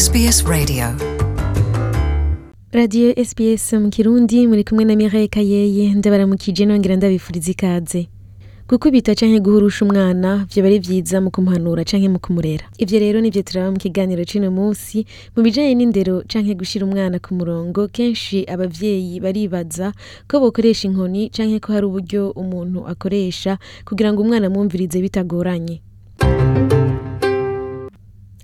SBS 0.00 0.44
Radio. 0.46 0.86
Radiyo 2.72 3.14
SBS 3.24 3.72
mu 3.72 3.90
kirundi 3.90 4.46
muri 4.46 4.64
kumwe 4.64 4.84
na 4.84 4.96
Mireille 4.96 5.28
Kayeye 5.28 5.94
ndabaramukije 5.94 6.66
nongera 6.66 6.96
ndabifuriza 6.96 7.50
ikaze. 7.50 8.08
Gukubita 8.68 9.14
canke 9.14 9.40
guhurusha 9.40 9.84
umwana 9.84 10.46
vyoba 10.54 10.68
ari 10.68 10.78
vyiza 10.78 11.20
mu 11.20 11.30
kumuhanura 11.30 11.84
canke 11.84 12.08
mu 12.08 12.18
kumurera. 12.18 12.64
Ivyo 12.78 12.98
rero 12.98 13.20
nivyo 13.20 13.42
turaba 13.42 13.70
mu 13.70 13.78
kiganiro 13.78 14.24
c'uno 14.24 14.50
musi 14.50 15.04
mu 15.36 15.42
bijanye 15.42 15.74
n'indero 15.74 16.22
canke 16.28 16.54
gushira 16.54 16.86
umwana 16.86 17.18
ku 17.18 17.34
murongo 17.34 17.88
kenshi 17.92 18.46
abavyeyi 18.48 19.20
baribaza 19.20 19.92
ko 20.28 20.40
bokoresha 20.40 20.88
inkoni 20.88 21.28
canke 21.28 21.60
ko 21.60 21.72
hari 21.72 21.86
uburyo 21.86 22.30
umuntu 22.30 22.86
akoresha 22.88 23.58
kugira 23.84 24.12
ngo 24.12 24.22
umwana 24.22 24.46
amwumvirize 24.46 24.96
bitagoranye. 25.02 25.82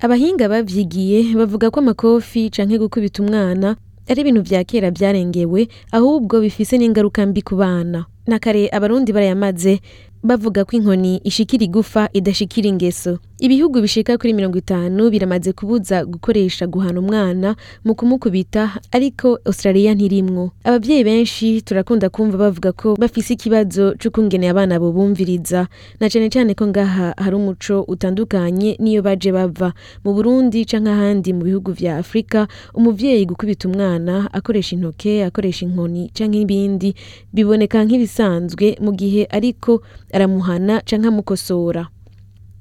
Abahinga 0.00 0.48
bavyigiye 0.48 1.34
bavuga 1.36 1.70
ko 1.70 1.80
amakofi 1.80 2.50
canke 2.50 2.78
gukubita 2.78 3.22
umwana 3.22 3.76
ari 4.08 4.20
ibintu 4.22 4.42
vya 4.42 4.64
kera 4.64 4.90
vyarengewe 4.90 5.68
ahubwo 5.92 6.40
bifise 6.40 6.78
n'ingaruka 6.78 7.26
mbi 7.26 7.42
ku 7.42 7.56
bana. 7.56 8.06
Na 8.26 8.38
kare 8.38 8.68
abarundi 8.70 9.10
barayamaze 9.12 9.80
bavuga 10.22 10.64
ko 10.64 10.76
inkoni 10.78 11.18
ishikira 11.24 11.64
igufa 11.64 12.08
idashikira 12.12 12.68
ingeso. 12.68 13.18
Ibihugu 13.38 13.80
bishika 13.80 14.18
kuri 14.18 14.32
mirongo 14.32 14.58
itanu 14.58 15.10
biramaze 15.10 15.52
kubuza 15.52 16.04
gukoresha 16.04 16.66
guhana 16.66 17.00
umwana 17.00 17.56
mu 17.84 17.94
kumukubita 17.94 18.70
ariko 18.92 19.38
australia 19.44 19.94
ntirimwo. 19.94 20.50
Abavyeyi 20.64 21.04
benshi 21.04 21.62
turakunda 21.62 22.08
kumva 22.08 22.38
bavuga 22.38 22.72
ko 22.72 22.96
bafise 22.96 23.34
ikibazo 23.36 23.92
c'ukungene 24.00 24.48
abana 24.48 24.80
bo 24.80 24.88
bumviriza 24.92 25.68
na 26.00 26.08
cane 26.08 26.28
cane 26.32 26.54
ko 26.56 26.66
ngaha 26.66 27.12
hari 27.16 27.36
umuco 27.36 27.84
utandukanye 27.88 28.76
niyo 28.80 29.02
baje 29.04 29.32
bava. 29.32 29.72
Mu 30.04 30.14
burundi 30.16 30.64
canke 30.64 30.88
ahandi 30.90 31.32
mu 31.36 31.44
bihugu 31.44 31.72
vya 31.76 31.98
afurika 32.00 32.48
umuvyeyi 32.74 33.26
gukubita 33.28 33.68
umwana 33.68 34.32
akoresha 34.32 34.76
intoke 34.80 35.24
akoresha 35.24 35.66
inkoni 35.68 36.08
canke 36.16 36.40
ibindi 36.40 36.94
biboneka 37.36 37.84
nk'ibisanzwe 37.84 38.80
mu 38.80 38.96
gihe 38.96 39.28
ariko 39.28 39.82
aramuhana 40.12 40.80
canke 40.88 41.08
amukosora. 41.08 41.92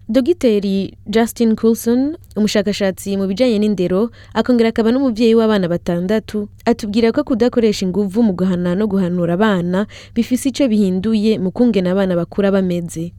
Dogiteri 0.10 0.94
justin 1.08 1.56
coulson 1.56 2.18
umushakashatsi 2.38 3.18
mu 3.18 3.28
bijanye 3.28 3.60
n'indero 3.60 4.10
akongera 4.34 4.70
akaba 4.70 4.92
n'umuvyeyi 4.92 5.36
w'abana 5.36 5.68
batandatu. 5.68 6.48
Atubwira 6.66 7.12
ko 7.12 7.24
kudakoresha 7.24 7.86
inguvu 7.86 8.24
mu 8.24 8.34
guhana 8.34 8.76
no 8.76 8.86
guhanura 8.88 9.34
abana 9.34 9.88
bifise 10.16 10.50
ico 10.50 10.68
bihinduye 10.68 11.40
mu 11.40 11.52
kungena 11.52 11.92
abana 11.92 12.16
bakura 12.16 12.52
bameze. 12.52 13.14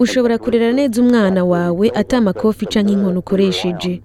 Ushobora 0.00 0.38
kurera 0.38 0.72
neza 0.72 1.02
umwana 1.02 1.44
wawe 1.44 1.90
ata 1.94 2.18
amakofi 2.18 2.66
canke 2.66 2.92
inkoni 2.92 3.18
ukoresheje. 3.18 4.02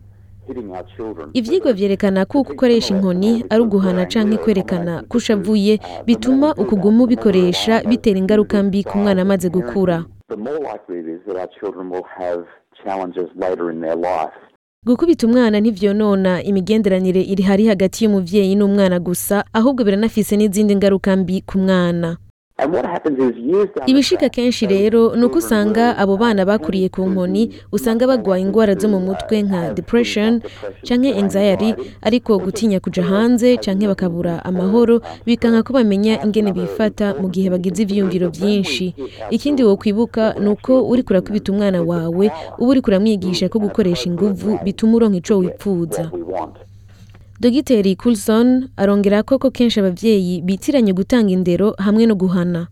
Ivyigwa 1.34 1.73
vyerekana 1.73 2.25
ko 2.25 2.39
uko 2.42 2.53
ukoresha 2.53 2.95
inkoni 2.95 3.45
ari 3.50 3.61
uguhana 3.61 4.06
canke 4.06 4.38
kwerekana 4.38 5.03
ko 5.09 5.17
ushavuye 5.17 5.80
bituma 6.06 6.56
ukuguma 6.56 7.03
ubikoresha 7.03 7.84
bitera 7.84 8.20
ingaruka 8.20 8.64
mbi 8.64 8.84
ku 8.84 8.97
mwana 8.97 9.22
amaze 9.22 9.50
gukura. 9.50 10.06
Gukubita 14.86 15.28
umwana 15.28 15.59
ntivyonona 15.59 16.44
imigenderanire 16.44 17.22
iri 17.22 17.44
hari 17.44 17.64
hagati 17.67 18.03
y'umuvyeyi 18.03 18.56
n'umwana 18.56 18.97
gusa 19.00 19.45
ahubwo 19.53 19.84
biranafise 19.84 20.34
n'izindi 20.38 20.75
ngaruka 20.75 21.16
mbi 21.16 21.42
ku 21.42 21.58
mwana. 21.64 22.17
Track, 22.58 24.32
kenshi 24.32 24.68
rero 24.68 25.16
ni 25.16 25.24
uko 25.26 25.38
usanga 25.38 25.98
abo 25.98 26.18
bana 26.18 26.46
bakuriye 26.46 26.90
ku 26.90 27.02
nkoni 27.10 27.50
usanga 27.72 28.08
bagwaye 28.08 28.44
ingwara 28.44 28.76
zo 28.76 28.88
mu 28.90 29.00
mutwe 29.00 29.42
nka 29.42 29.74
depression 29.74 30.42
canke 30.86 31.10
anxiety 31.22 31.74
ariko 32.02 32.38
gutinya 32.40 32.80
kuja 32.80 33.04
hanze 33.04 33.58
canke 33.58 33.88
bakabura 33.88 34.46
amahoro 34.46 35.02
bikanka 35.25 35.64
ko 35.64 35.74
bamenya 35.74 36.22
ingene 36.25 36.52
bifata 36.53 37.16
mu 37.22 37.28
gihe 37.34 37.50
bagize 37.50 37.81
ivyiyumviro 37.84 38.30
vyinshi. 38.30 38.94
ikindi 39.30 39.64
wokwibuka 39.64 40.36
ni 40.40 40.50
uko 40.50 40.86
uriko 40.92 41.09
urakubita 41.14 41.52
umwana 41.52 41.81
wawe 41.81 42.25
uba 42.59 42.70
uriko 42.72 42.88
uramwigisha 42.92 43.50
ko 43.50 43.58
gukoresha 43.59 44.06
inguvu 44.09 44.59
bituma 44.64 44.96
uronka 44.96 45.36
we 45.36 46.22
want. 46.34 46.71
Dogiteri 47.41 47.96
coulson 47.96 48.69
arongera 48.78 49.24
ko 49.24 49.40
ko 49.40 49.50
kenshi 49.52 49.79
abavyeyi 49.79 50.41
bitiranye 50.41 50.94
gutanga 50.94 51.31
indero 51.34 51.74
hamwe 51.78 52.06
no 52.06 52.16
guhana. 52.16 52.68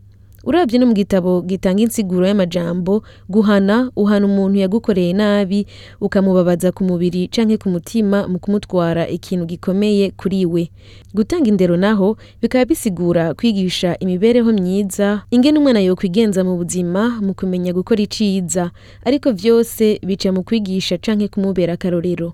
Uravye 0.45 0.79
no 0.79 0.85
mu 0.85 0.93
gitabo 0.93 1.41
gitanga 1.41 1.81
insiguro 1.81 2.27
y'amajambo 2.27 3.01
guhana 3.29 3.91
uhana 3.95 4.25
umuntu 4.25 4.59
yagukoreye 4.61 5.13
nabi 5.13 5.65
ukamubabaza 6.01 6.71
ku 6.71 6.83
mubiri 6.85 7.27
canke 7.27 7.57
ku 7.57 7.69
mutima 7.69 8.27
mu 8.27 8.37
kumutwara 8.39 9.07
ikintu 9.09 9.45
gikomeye 9.49 10.11
kuri 10.13 10.45
we. 10.45 10.69
Gutanga 11.13 11.49
indero 11.49 11.77
naho 11.77 12.17
bikaba 12.41 12.65
bisigura 12.65 13.33
kwigisha 13.33 13.97
imibereho 13.99 14.53
myiza 14.53 15.21
ingene 15.33 15.59
umwana 15.59 15.81
yokwigenza 15.81 16.43
mu 16.45 16.55
buzima 16.61 17.17
mu 17.25 17.33
kumenya 17.33 17.73
gukora 17.73 18.01
iciza 18.05 18.69
ariko 19.05 19.31
vyose 19.33 19.97
bica 20.05 20.29
mu 20.31 20.43
kwigisha 20.45 20.97
canke 21.01 21.27
kumubera 21.27 21.73
akarorero. 21.73 22.33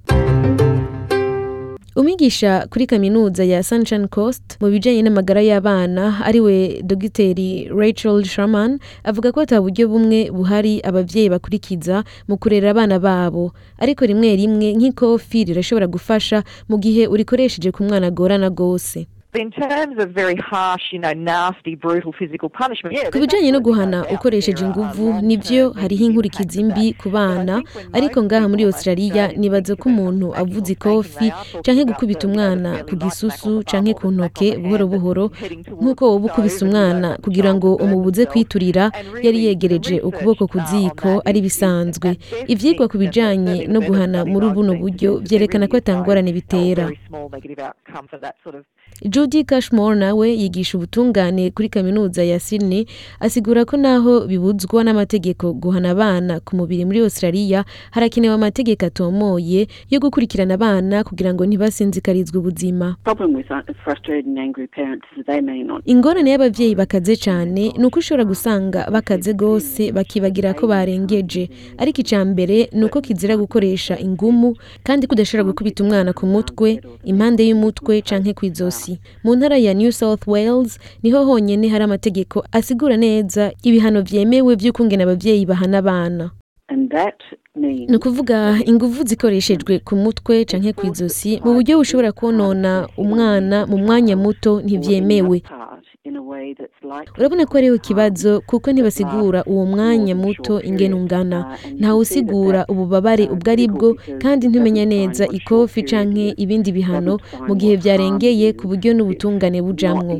Umwigisha 1.95 2.67
kuri 2.69 2.87
kaminuza 2.87 3.43
ya 3.43 3.63
Sunshine 3.63 4.07
Coast 4.07 4.57
mu 4.61 4.67
bijanye 4.67 5.01
n'amagara 5.01 5.41
y'abana 5.41 6.19
ari 6.27 6.39
we 6.39 6.81
dogiteri 6.83 7.69
Rachel 7.71 8.23
Sherman 8.23 8.79
avuga 9.03 9.31
ko 9.31 9.39
ata 9.41 9.61
buryo 9.63 9.87
bumwe 9.87 10.27
buhari 10.31 10.81
abavyeyi 10.83 11.29
bakurikiza 11.31 12.03
mu 12.27 12.35
kurera 12.37 12.69
abana 12.75 12.99
babo. 12.99 13.53
Ariko 13.79 14.03
rimwe 14.05 14.35
rimwe 14.35 14.67
nk'ikofi 14.75 15.43
rirashobora 15.47 15.87
gufasha 15.87 16.43
mu 16.69 16.77
gihe 16.83 17.07
urikoresheje 17.07 17.71
ku 17.71 17.83
mwana 17.87 18.07
agorana 18.11 18.49
But 18.51 19.14
in 19.37 19.51
terms 19.51 19.97
of 20.03 20.09
very 20.11 20.35
harsh, 20.35 20.93
you 20.93 20.99
know, 20.99 21.13
nasty, 21.13 21.75
brutal 21.75 22.11
physical 22.13 22.49
punishment, 22.49 22.95
yeah, 22.95 23.09
ku 23.11 23.19
bijanye 23.19 23.51
no 23.51 23.59
guhana 23.59 24.05
ukoresheje 24.13 24.65
inguvu 24.65 25.21
nivyo 25.21 25.69
hariho 25.69 26.05
inkurikizi 26.05 26.63
mbi 26.63 26.93
ku 26.93 27.09
bana 27.09 27.63
ariko 27.93 28.23
ngaha 28.23 28.47
muri 28.49 28.63
australia 28.63 29.31
think 29.37 29.75
ko 29.75 29.89
umuntu 29.89 30.35
avuze 30.35 30.71
ikofi 30.73 31.27
about 31.63 31.85
gukubita 31.85 32.27
umwana 32.27 32.83
ku 32.83 32.95
gisusu 32.95 33.63
bum 33.63 33.93
ku 33.93 34.11
ntoke 34.11 34.57
buhoro 34.57 34.87
buhoro 34.87 35.31
nk'uko 35.81 36.11
woba 36.11 36.25
ukubise 36.31 36.65
umwana 36.65 37.17
kugira 37.21 37.53
ngo 37.53 37.75
umubuze 37.75 38.25
kwiturira 38.25 38.91
yari 39.21 39.45
yegereje 39.45 39.99
ukuboko 39.99 40.47
ku 40.47 40.57
uh, 40.57 40.65
ziko 40.69 41.21
ari 41.25 41.39
is- 41.39 41.45
is 41.45 41.53
bisanzwe 41.55 42.17
ivyigwa 42.47 42.87
ku 42.87 42.97
certainly 42.97 43.67
no 43.67 43.79
guhana 43.81 44.25
muri 44.25 44.49
buno 44.49 44.73
buryo 44.75 45.17
vyerekana 45.17 45.67
ko 45.67 45.77
atangorane 45.77 46.31
bitera. 46.33 46.91
Judy 49.03 49.43
Cashmore 49.43 49.95
nawe 49.99 50.29
yigisha 50.29 50.77
ubutungane 50.77 51.51
kuri 51.51 51.69
kaminuza 51.69 52.23
ya 52.23 52.39
Sydney 52.39 52.85
asigura 53.19 53.65
ko 53.65 53.77
naho 53.77 54.27
bibuzwa 54.27 54.83
n'amategeko 54.83 55.53
guhana 55.53 55.89
abana 55.91 56.39
ku 56.39 56.55
mubiri 56.55 56.85
muri 56.85 56.99
Australia 56.99 57.65
harakenewe 57.91 58.33
amategeko 58.33 58.85
atomoye 58.85 59.67
yo 59.91 59.99
gukurikirana 59.99 60.53
abana 60.53 61.03
kugira 61.03 61.33
ngo 61.33 61.45
ntibasinzikarizwe 61.45 62.37
ubuzima. 62.39 62.95
Uh, 63.05 63.13
ingorane 65.85 66.31
y'abavyeyi 66.31 66.75
bakaze 66.75 67.15
cane 67.15 67.73
ni 67.77 67.85
uko 67.85 67.99
ushobora 67.99 68.25
gusanga 68.25 68.87
bakaze 68.91 69.33
gose 69.33 69.91
bakibagira 69.91 70.53
ko 70.53 70.67
barengeje. 70.67 71.49
Ariko 71.77 72.01
ica 72.01 72.25
mbere 72.25 72.69
ni 72.71 72.85
uko 72.85 73.01
kizira 73.01 73.37
gukoresha 73.37 73.99
ingumu 73.99 74.55
kandi 74.83 75.07
kudashobora 75.07 75.43
gukubita 75.51 75.83
umwana 75.83 76.13
ku 76.13 76.25
mutwe 76.25 76.79
impande 77.03 77.43
y'umutwe 77.47 78.01
canke 78.01 78.33
kw'izosi. 78.33 78.74
Mu 79.23 79.35
ntara 79.35 79.57
ya 79.57 79.73
new 79.73 79.91
south 79.91 80.27
wales 80.27 80.79
ni 81.03 81.11
ho 81.11 81.25
honyene 81.25 81.67
hari 81.67 81.83
amategeko 81.83 82.43
asigura 82.51 82.97
neza 82.97 83.51
ibihano 83.63 84.01
vyemewe 84.01 84.55
vy'ukungena 84.55 85.03
abavyeyi 85.03 85.45
bahana 85.45 85.77
abana. 85.77 86.31
Ni 87.55 87.95
ukuvuga 87.95 88.59
inguvu 88.65 89.03
zikoreshejwe 89.03 89.79
ku 89.79 89.95
mutwe 89.95 90.45
canke 90.45 90.73
kw'izosi 90.73 91.39
mu 91.43 91.53
buryo 91.53 91.77
bushobora 91.77 92.11
konona 92.11 92.87
umwana 92.97 93.65
mu 93.67 93.77
mwanya 93.77 94.15
muto 94.17 94.61
ntivyemewe 94.61 95.41
urabona 97.17 97.45
ko 97.45 97.53
hariho 97.57 97.75
ikibazo 97.75 98.41
kuko 98.41 98.71
ntibasigura 98.71 99.43
uwo 99.43 99.65
mwanya 99.65 100.15
muto 100.15 100.61
ingene 100.61 100.95
ungana. 100.95 101.57
Ntawe 101.79 101.99
usigura 101.99 102.65
ububabare 102.67 103.25
ubwo 103.33 103.51
ari 103.51 103.67
bwo 103.67 103.89
kandi 104.21 104.47
ntumenya 104.47 104.85
neza 104.85 105.23
ikofi 105.27 105.83
canke 105.83 106.33
ibindi 106.37 106.71
bihano 106.71 107.17
mu 107.47 107.53
gihe 107.55 107.75
vyarengeye 107.75 108.53
ku 108.53 108.67
buryo 108.69 108.93
n'ubutungane 108.93 109.59
bujamwo. 109.65 110.15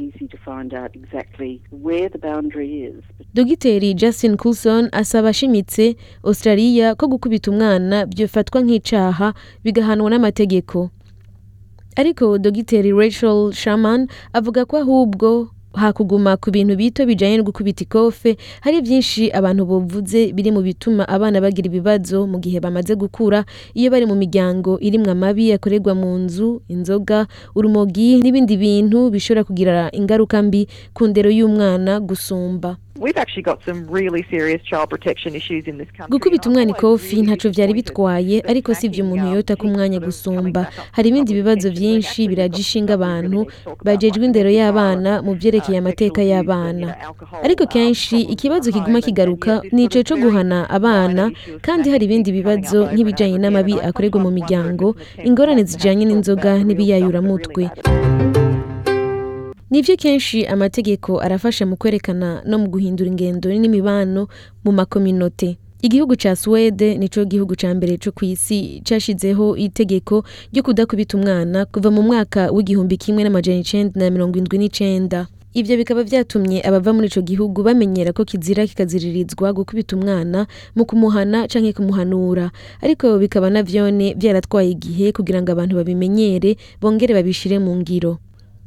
dogiteri 3.34 3.94
justin 3.94 4.38
coulson 4.38 4.90
asaba 4.92 5.30
ashimitse 5.30 5.96
australia 6.24 6.96
ko 6.96 7.08
gukubita 7.08 7.52
umwana 7.52 8.06
byofatwa 8.06 8.62
nk'icaha 8.62 9.34
bigahanwa 9.64 10.10
n'amategeko. 10.10 10.90
Ariko 11.96 12.38
dogiteri 12.38 12.92
rachel 12.92 13.52
shaman 13.54 14.08
avuga 14.34 14.66
ko 14.66 14.78
ahubwo 14.84 15.48
hakuguma 15.76 16.38
ku 16.40 16.52
bintu 16.52 16.76
bito 16.76 17.06
bijanye 17.06 17.38
no 17.38 17.44
gukubita 17.44 17.84
ikofe 17.84 18.38
hari 18.64 18.82
byinshi 18.82 19.32
abantu 19.32 19.66
bovuze 19.66 20.32
biri 20.34 20.52
mu 20.52 20.62
bituma 20.64 21.04
abana 21.08 21.38
bagira 21.44 21.68
ibibazo 21.68 22.24
mu 22.28 22.40
gihe 22.40 22.60
bamaze 22.60 22.96
gukura. 22.96 23.46
Iyo 23.76 23.92
bari 23.92 24.06
mu 24.08 24.16
miryango 24.16 24.80
irimwo 24.80 25.12
amabi 25.12 25.52
akorerwa 25.54 25.94
mu 25.96 26.16
nzu 26.24 26.62
inzoga 26.72 27.28
urumogi 27.56 28.20
n'ibindi 28.24 28.58
bintu 28.58 29.10
bishobora 29.12 29.44
kugira 29.44 29.90
ingaruka 29.92 30.40
mbi 30.42 30.68
ku 30.96 31.08
ndero 31.08 31.30
y'umwana 31.30 32.00
gusumba. 32.00 32.78
We've 32.98 33.18
actually 33.18 33.44
got 33.44 33.60
some 33.66 33.88
really 33.92 34.26
serious 34.30 34.62
child 34.64 34.90
protection 34.90 35.36
issues 35.36 35.68
in 35.68 35.78
this 35.78 35.88
country. 35.98 36.10
gukubita 36.12 36.50
umwana 36.50 36.72
ikofi 36.72 37.22
ntaco 37.22 37.50
vyari 37.50 37.74
bitwaye 37.74 38.42
ariko 38.48 38.74
si 38.76 38.86
ivyo 38.88 39.06
umuntu 39.06 39.36
yota 39.36 39.56
ku 39.56 39.68
mwanya 39.68 40.00
gusumba. 40.00 40.68
hari 40.92 41.10
ibindi 41.10 41.34
bibazo 41.34 41.70
vyinshi 41.72 42.28
biraje 42.28 42.60
ishinga 42.62 42.94
abantu. 42.94 43.46
bajejwe 43.84 44.26
indero 44.26 44.50
y'abana 44.50 45.22
mu 45.22 45.34
vyerekeye 45.36 45.78
amateka 45.78 46.22
y'abana. 46.24 46.96
ariko 47.44 47.66
kenshi 47.68 48.22
ikibazo 48.22 48.72
kiguma 48.72 49.02
kigaruka 49.02 49.62
ni 49.72 49.84
ico 49.84 50.00
co 50.04 50.16
guhana 50.18 50.70
abana 50.70 51.32
kandi 51.62 51.90
hari 51.92 52.06
ibindi 52.06 52.32
bibazo 52.32 52.88
nk'ibijanye 52.94 53.38
n'amabi 53.38 53.74
akorerwa 53.88 54.20
mu 54.24 54.32
miryango 54.32 54.96
ingorane 55.28 55.64
zijanye 55.64 56.06
n'inzoga 56.06 56.64
n'ibiyayuramutwe 56.64 57.62
nivyo 59.72 59.96
kenshi 59.98 60.46
amategeko 60.48 61.20
arafasha 61.22 61.66
mu 61.66 61.76
kwerekana 61.78 62.42
no 62.46 62.58
mu 62.60 62.68
guhindura 62.70 63.10
ingendo 63.10 63.50
n'imibano 63.50 64.28
mu 64.64 64.72
makominote 64.72 65.58
igihugu 65.82 66.16
ca 66.16 66.36
Swede 66.36 66.98
nico 66.98 67.26
gihugu 67.26 67.54
ca 67.56 67.70
mbere 67.76 67.98
co 67.98 68.12
kw'isi 68.12 68.82
cashizeho 68.88 69.56
itegeko 69.58 70.24
ryo 70.54 70.64
kudakubita 70.64 71.18
umwana 71.18 71.66
kuva 71.66 71.92
mu 71.92 72.02
mwaka 72.02 72.50
w'igihumbi 72.52 72.98
kimwe 72.98 73.24
n'amajana 73.24 73.60
icenda 73.62 73.94
na 74.00 74.10
mirongo 74.10 74.38
indwi 74.38 74.58
n'icenda. 74.58 75.28
Ivyo 75.56 75.78
bikaba 75.78 76.04
vyatumye 76.04 76.60
abava 76.68 76.92
muri 76.94 77.08
ico 77.08 77.22
gihugu 77.22 77.64
bamenyera 77.64 78.12
ko 78.18 78.26
kizira 78.26 78.68
kikaziririzwa 78.68 79.54
gukubita 79.54 79.96
umwana 79.96 80.48
mu 80.76 80.84
kumuhana 80.86 81.48
canke 81.48 81.72
kumuhanura. 81.74 82.52
Ariko 82.82 83.16
bikaba 83.22 83.48
navyone 83.50 84.14
vyaratwaye 84.20 84.70
igihe 84.76 85.12
kugira 85.16 85.40
ngo 85.42 85.52
abantu 85.56 85.76
babimenyere 85.80 86.58
bongere 86.82 87.14
babishire 87.16 87.56
mu 87.62 87.72
ngiro. 87.80 88.18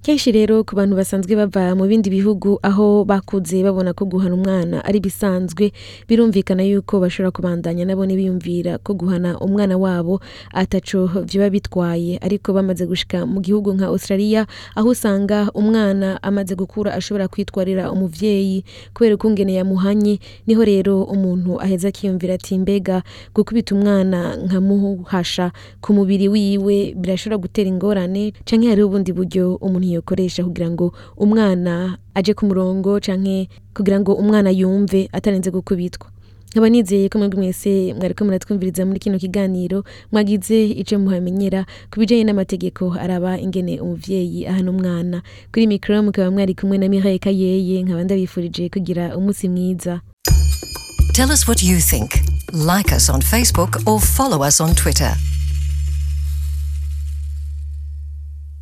Kenshi 0.03 0.33
rero 0.33 0.65
ku 0.65 0.73
bantu 0.77 0.97
basanzwe 0.97 1.37
bava 1.37 1.75
mu 1.77 1.85
bindi 1.85 2.09
bihugu 2.09 2.57
aho 2.63 3.05
bakuze 3.05 3.61
babona 3.63 3.93
ko 3.93 4.07
guhana 4.09 4.35
umwana 4.41 4.81
ari 4.85 5.01
bisanzwe 5.05 5.69
birumvikana 6.09 6.63
yuko 6.65 6.97
bashobora 7.03 7.29
kubandanya 7.31 7.85
nabo 7.85 8.07
biyumvira 8.09 8.79
ko 8.81 8.95
guhana 8.97 9.37
umwana 9.37 9.77
wabo 9.77 10.21
ataco 10.55 11.13
vyoba 11.29 11.51
bitwaye. 11.51 12.17
Ariko 12.25 12.53
bamaze 12.57 12.87
gushika 12.89 13.27
mu 13.27 13.41
gihugu 13.45 13.75
nka 13.77 13.87
Australia 13.93 14.47
aho 14.75 14.89
usanga 14.97 15.51
umwana 15.53 16.17
amaze 16.23 16.55
gukura 16.57 16.95
ashobora 16.97 17.29
kwitwarira 17.29 17.93
umuvyeyi 17.93 18.65
kubera 18.97 19.15
ukungene 19.21 19.61
yamuhanye 19.61 20.21
ni 20.47 20.55
ho 20.57 20.65
rero 20.65 21.05
umuntu 21.05 21.61
aheza 21.61 21.89
akiyumvira 21.93 22.35
ati 22.41 22.57
mbega 22.59 23.03
gukubita 23.37 23.75
umwana 23.77 24.37
nkamuhasha 24.41 25.53
ku 25.85 25.93
mubiri 25.93 26.29
wiwe 26.33 26.95
birashobora 26.97 27.37
gutera 27.37 27.69
ingorane? 27.69 28.33
Canke 28.49 28.69
hariho 28.73 28.89
ubundi 28.89 29.13
buryo 29.13 29.59
umuntu 29.61 29.88
yokoresha 29.93 30.45
kugira 30.45 30.71
ngo 30.71 30.93
umwana 31.17 31.99
aje 32.15 32.35
ku 32.35 32.47
murongo 32.47 33.01
canke 33.01 33.49
kugira 33.75 34.01
ngo 34.01 34.13
umwana 34.15 34.51
yumve 34.51 35.09
atarenze 35.13 35.51
gukubitwa 35.51 36.09
nkaba 36.53 36.69
nizeye 36.69 37.09
ko 37.09 37.19
mwebwe 37.19 37.39
mwese 37.39 37.95
mwariko 37.95 38.25
muratwumviriza 38.25 38.87
muri 38.87 38.99
kino 39.01 39.19
kiganiro 39.19 39.85
mwagize 40.13 40.67
ico 40.67 40.99
muhamenyera 40.99 41.67
ku 41.93 42.01
bijanye 42.01 42.25
n'amategeko 42.25 42.97
araba 43.01 43.37
ingene 43.39 43.81
umuvyeyi 43.81 44.47
ahana 44.49 44.71
umwana 44.71 45.23
kuri 45.53 45.67
mikoro 45.67 46.03
mukaba 46.03 46.31
mwari 46.31 46.55
kumwe 46.55 46.79
na 46.79 46.89
Mireille 46.89 47.19
Kayeye 47.21 47.83
nkaba 47.85 48.05
ndabifurije 48.05 48.69
kugira 48.69 49.17
umunsi 49.17 49.49
mwiza 49.49 50.01
Tell 51.13 51.31
us 51.33 51.49
what 51.49 51.63
you 51.63 51.79
think. 51.81 52.11
Like 52.53 52.95
us 52.95 53.11
on 53.11 53.21
Facebook 53.21 53.83
or 53.87 53.99
follow 54.01 54.41
us 54.47 54.61
on 54.61 54.75
Twitter. 54.75 55.17